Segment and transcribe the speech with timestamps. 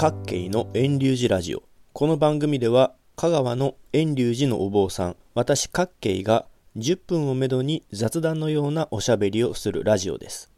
[0.00, 1.64] 各系の遠流寺ラジオ。
[1.92, 6.46] この番組では香川の遠流寺のお坊さん私各系が
[6.76, 10.52] 10分をめどに雑談のようなおしゃべりをするラジオです。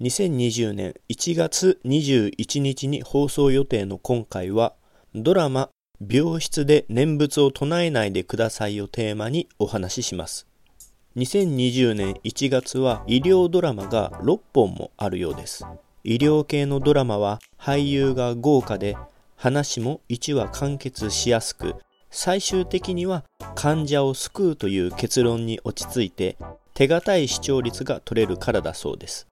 [0.00, 4.74] 2020年1月21日に放送予定の今回は
[5.12, 5.70] ドラマ
[6.08, 10.46] 病室で念仏を唱えないでくださいをテーマにお話しします。
[11.16, 15.66] 2020年1月は医療ドラマが6本もあるようです。
[16.08, 18.96] 医療系のドラマは俳優が豪華で
[19.36, 21.74] 話も1話完結しやすく
[22.08, 26.38] 最終的には患者を救うという結論に落ち着いて
[26.72, 29.26] 手堅い視聴率が取れるからだそうです。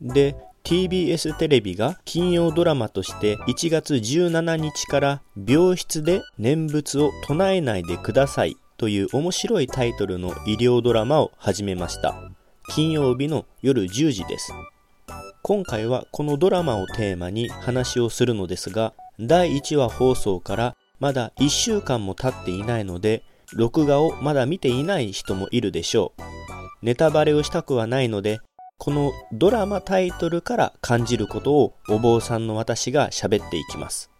[0.00, 12.14] で TBS テレビが金曜ドラマとして1月17日から病室で念仏を唱えないでくださいという面白いタイトルの医療ドラマを始めました。
[12.70, 14.50] 金曜日の夜10時です。
[15.48, 26.22] 今回はこのドラマをテーマに話をするのですが第1話放送からまだ1週間も経っていないので録画をまだ見ていない人もいるでしょう。
[26.84, 28.40] ネタバレをしたくはないので
[28.76, 34.10] このドラマタイトルから感じることをお坊さんの私が喋っていきます。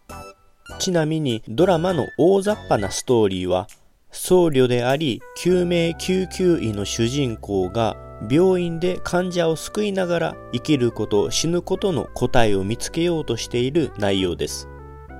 [0.79, 3.67] ちなみにドラマの大雑把なストーリーは
[4.13, 7.97] 僧侶であり救命救急医の主人公が
[8.29, 14.67] 病院で患者を救いながら生きること死ぬことの答えを見つけようとしている内容です。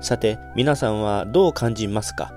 [0.02, 2.34] さて皆さんはどう感じますか？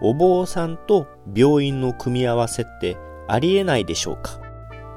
[0.00, 2.96] お坊さんと病院の組み合わせって
[3.26, 4.40] ありえないでしょうか？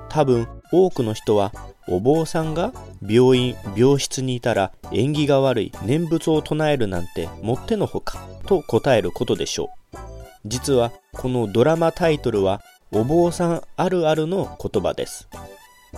[0.10, 1.52] 多分多くの人は
[1.88, 2.72] お坊さんが
[3.02, 9.98] 病院病室にいたら縁起が悪い念仏を唱えるなんてもってのほかと答えることでしょう。
[10.46, 12.62] 実はこのドラマタイトルは
[12.94, 15.28] お坊さんあるあるの言葉です。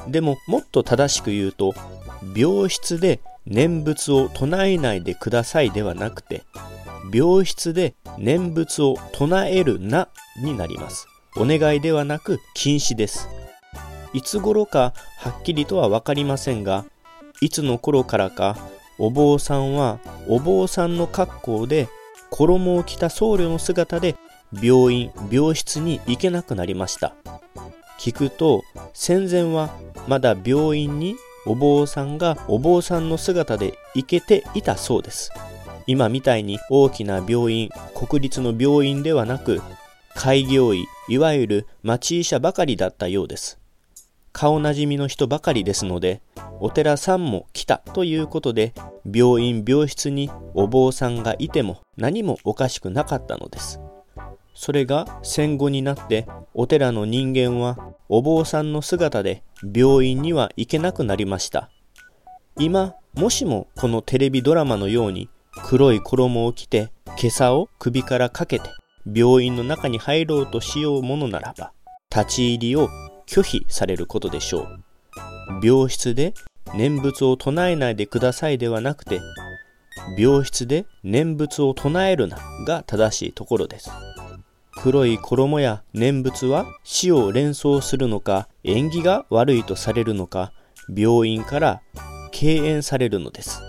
[0.07, 1.73] でももっと正しく言うと、
[2.35, 6.43] 病室で念仏を唱えないでくださいではなくて、
[7.13, 10.07] 病室で念仏を唱えるな
[10.41, 11.07] になります。
[11.35, 13.27] お願いではなく禁止です。
[14.13, 16.85] いつ頃かはっきりとはわかりませんが、
[17.41, 18.55] いつの頃からか
[18.99, 21.89] お坊さんはお坊さんの格好で
[22.29, 24.15] 衣を着た僧侶の姿で
[24.61, 27.15] 病院、病室に行けなくなりました。
[27.99, 29.69] 聞くと、戦前は
[30.07, 31.15] まだ病院に
[31.45, 35.31] お坊さんがお坊さんの姿で行けていたそうです。
[35.87, 39.61] 今みたいに大きな病院、国立の病院ではなく、
[40.15, 43.59] 開業医、いわゆる町医者ばかりだったようです。
[44.31, 46.21] 顔なじみの人ばかりですので、
[46.59, 48.73] お寺さんも来たということで、
[49.11, 53.79] 病院、病室にお坊さんがいても何もおかしくなかったのです。
[54.53, 57.77] それが戦後になってお寺の人間は
[58.09, 59.43] お坊さんの姿で
[59.73, 61.69] 病院には行けなくなりました。
[62.57, 65.29] 今もしもこのテレビドラマのように
[65.63, 68.69] 黒い衣を着て今朝を首からかけて
[69.05, 71.73] 病院の中に入ろうとしようものならば
[72.15, 72.89] 立ち入りを
[73.25, 75.65] 拒否されることでしょう。
[75.65, 76.33] 病室で
[76.75, 79.19] 念仏を唱えないでくださいではなくて
[80.17, 83.89] 病室で念仏を唱えるなが正しいところです。
[84.75, 90.51] 黒い衣や念仏は死を連想するのか縁起が悪いとされるのか
[90.93, 91.81] 病院から
[92.31, 93.61] 敬遠されるのです。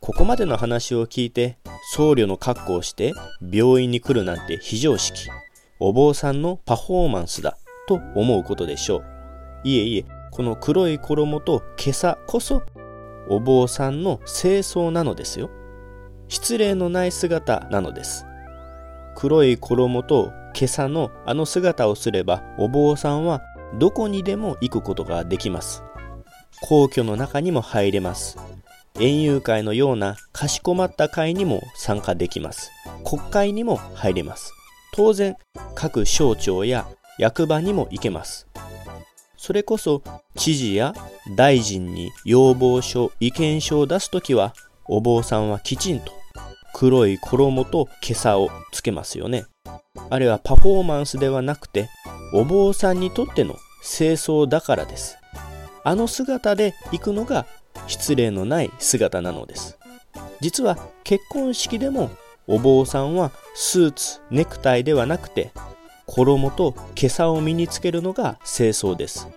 [0.00, 1.58] ここまでの話を聞いて
[1.94, 3.12] 僧侶の格好をして
[3.52, 5.28] 病院に来るなんて非常識。
[5.80, 7.56] お坊さんのパフォーマンスだ
[7.88, 9.04] と思うことでしょう。
[9.64, 12.62] いえいえこの黒い衣と今朝こそ
[13.28, 15.50] お坊さんの清掃なのですよ。
[16.28, 18.26] 失礼のない姿なのです。
[19.14, 23.42] 黒い衣と今朝のあの姿をすればお坊さんは
[23.78, 25.82] どこにでも行くことができます。
[26.60, 28.38] 皇居の中にも入れます。
[29.00, 32.70] 園遊会のようなかしこまった会にも参加できます。
[33.04, 34.52] 国会にも入れます。
[34.94, 35.36] 当然
[35.74, 36.86] 各省庁や
[37.18, 38.46] 役場にも行けます。
[39.36, 40.02] それこそ
[40.36, 40.94] 知事や
[41.36, 44.54] 大臣に要望書意見書を出すときは
[44.84, 46.12] お坊さんはきちんと
[46.74, 49.46] 黒い衣と今朝をつけますよね。
[50.12, 51.88] あれはパフォーマンスではなくて
[52.32, 55.18] お坊さんにとっての清掃だからです。
[55.84, 57.46] あの姿で行くのが
[57.86, 59.78] 失礼のない姿なのです。
[60.40, 62.10] 実は結婚式でも
[62.46, 65.52] お坊さんはスーツネクタイではなくて
[66.06, 69.28] 衣と今朝を身につけるのが清掃です。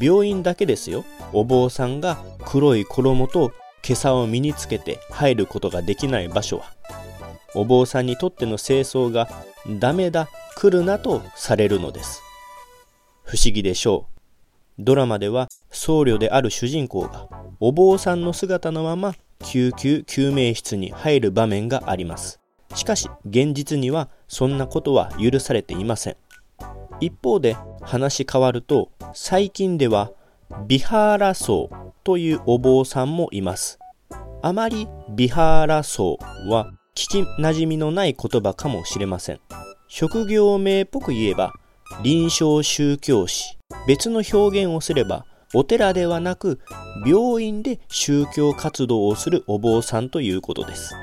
[0.00, 1.04] 病院だけですよ。
[1.32, 3.52] お坊さんが黒い衣と
[3.86, 6.72] 今朝を身につけて入ることができない場所は。
[7.54, 9.28] お坊さんにとっての清掃が
[9.68, 12.22] ダメだ、来るなとされるのです。
[13.24, 14.16] 不思議でしょう。
[14.78, 17.28] ドラマでは僧侶である主人公が
[17.60, 22.40] お坊さんの姿のまま救急救命室に入る場面があります。
[22.74, 26.16] しかし現実にはそんなことは許されていません。
[27.00, 30.12] 一方で話変わると最近では
[30.66, 31.70] ビハーラ僧
[32.04, 33.78] というお坊さんもいます。
[34.42, 39.40] あまりビハーラ僧は聞き馴染みのない言葉かもしれません。
[39.86, 41.52] 職業名っぽく言えば
[42.02, 43.58] 臨床宗教師。
[43.86, 46.58] 別の表現をすればお寺ではなく
[47.04, 50.94] 病院で宗教活動をするお坊さんということです。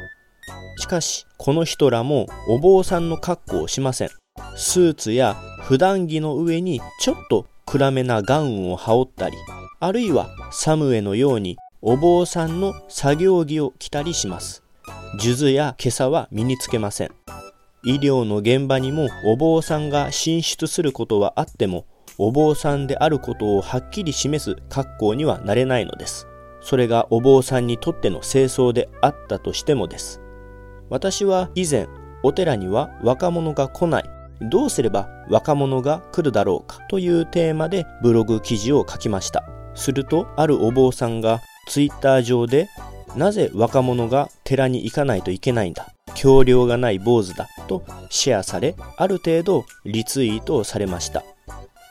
[0.77, 4.09] しかしこの人らもお坊さんの格好をしません。
[4.55, 9.37] スーツや普段着の上にちょっと暗めなガウンを羽織ったり、
[9.79, 14.62] あるいはサムエのようにお坊さんの作業着を着たりします。
[15.19, 17.11] 数珠や今朝は身につけません。
[17.85, 21.85] 医療の現場にもお坊さんが進出することはあっても、
[22.17, 26.27] お坊さんであることをはっきり示す格好にはなれないのです。
[26.61, 30.21] それがお坊さんにとっての清掃であったとしてもです。
[30.89, 31.87] 私は以前、
[32.23, 34.03] お寺には若者が来ない、
[34.41, 39.43] どうすれば若者が来るだろうかというテーマでブログ記事を書きました。
[39.75, 42.67] すると、あるお坊さんがツイッター上で、
[43.15, 45.93] なぜ若者が寺に行かないといけないんだ？
[46.15, 47.47] 教養がない坊主だ？
[47.67, 51.23] とシェアされ、ある程度リツイートをされました。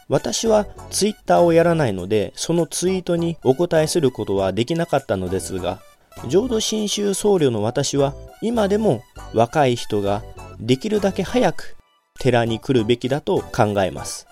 [0.08, 5.80] 私はツイッターをやらないので、そのツイートにお答えすることはできなかったのですが、
[6.28, 9.02] 浄土真宗僧侶の私は今でも
[9.32, 10.22] 若い人が
[10.60, 11.76] できるだけ早く
[12.18, 14.26] 寺に来るべきだと考えます。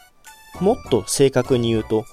[0.60, 2.04] もっと正確に言うと、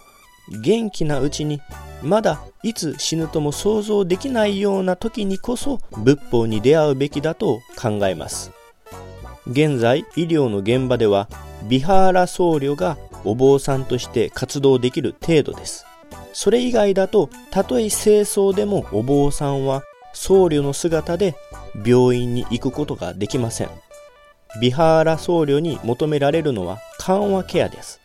[0.63, 1.59] 元気なうちに
[2.01, 8.51] まだいつ死ぬとも想像できないような時にこそ仏法に出会うべきだと考えます。
[9.49, 11.29] 現在医療の現場では
[11.69, 15.85] ビハーラ僧侶がお坊さんとして活動できる程度です。
[16.33, 19.81] それ以外だと、たとえ清掃でもお坊さんは
[20.13, 21.35] 僧侶の姿で
[21.83, 23.69] 病院に行くことができません。
[24.61, 27.99] ビハーラ僧侶に求められるのは緩和ケアです。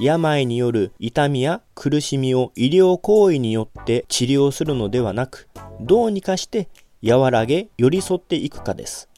[0.00, 5.46] 病による痛みや苦しみを医療行為によって治療するのではなく、
[5.78, 6.68] どうにかして
[7.06, 9.10] 和らげ寄り添っていくかです。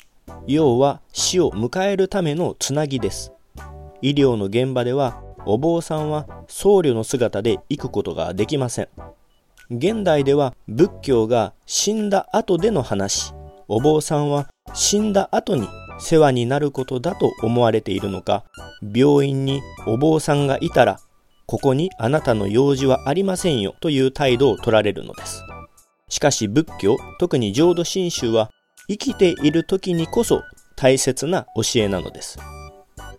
[0.48, 3.32] 要は死を迎えるためのつなぎです。
[4.00, 8.88] 医療の現場ではお坊さんは僧侶の姿で行くことができません。
[9.70, 13.32] 現代では仏教が死んだ後での話、
[13.68, 15.68] お坊さんは死んだ後に
[16.00, 18.44] 世話になることだと思われているのか、
[18.82, 20.98] 病院にお坊さんがいたら、
[21.46, 25.42] ここにあなたの用事はありませんよという態度を取られるのです。
[26.08, 28.50] しかし仏教、特に浄土真宗は
[28.88, 30.42] 生きている時にこそ
[30.76, 32.38] 大切な教えなのです。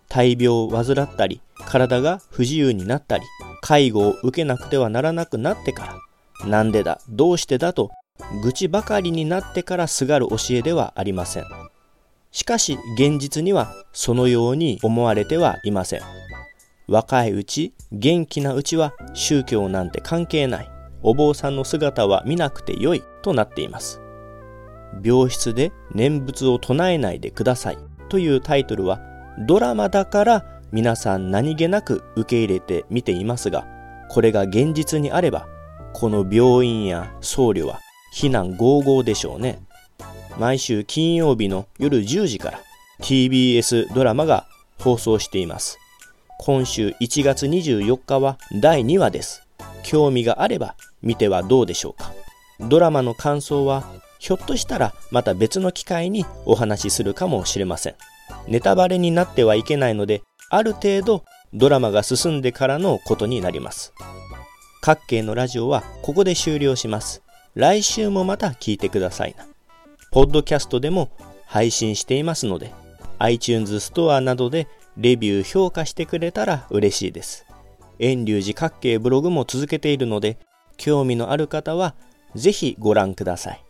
[0.08, 3.24] 大病を患ったり、体が不自由になったり、
[3.62, 5.98] 介護を受けなくてはならなくなってか
[6.42, 7.90] ら、なんでだ、どうしてだと、
[8.42, 11.44] 愚痴ばかりになってからすがる教えではありません。
[12.34, 16.00] しかし現実にはそのように思われてはいません。
[16.88, 20.70] 若いうち、元気なうちは宗教なんて関係ない。
[21.04, 24.00] お坊さんの姿は見なくてよいとなっています。
[25.04, 27.78] 病室で念仏を唱えないでください
[28.08, 29.00] というタイトルは
[29.46, 33.64] ドラマだから皆さん何気なく受け入れて見ていますが、
[34.10, 35.46] これが現実にあれば、
[35.92, 37.78] この病院や僧侶は
[38.12, 39.60] 非難合々でしょうね。
[40.38, 42.60] 毎週金曜日の夜10時から
[43.00, 44.46] TBS ドラマが
[44.78, 45.78] 放送しています。
[46.38, 49.46] 今週1月24日は第2話です。
[49.82, 52.12] 興味があれば見てはどうでしょうか。
[52.60, 53.84] ドラマの感想は
[54.18, 57.94] ひょっとしたらまた別の機会にお話しするかもしれません。
[58.48, 63.92] ネタバレになってはいけないので、ある程度ドラマが進んでからのことになります。
[64.80, 67.22] 各系のラジオはここで終了します。
[67.54, 69.46] 来週もまた聞いてくださいな。
[70.14, 71.10] ポッドキャストでも
[71.44, 72.72] 配信していますので、
[73.18, 77.44] iTunes ストアなどでレビュー評価してくれたら嬉しいです。
[77.98, 80.38] 遠隆寺各系ブログも続けているので、
[80.76, 81.96] 興味のある方は
[82.36, 83.64] ぜひご覧ください。